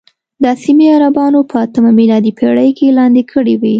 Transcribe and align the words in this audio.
دا 0.43 0.51
سیمې 0.63 0.85
عربانو 0.95 1.39
په 1.49 1.55
اتمه 1.65 1.91
میلادي 1.99 2.31
پېړۍ 2.39 2.69
کې 2.77 2.95
لاندې 2.97 3.21
کړې 3.31 3.55
وې. 3.61 3.69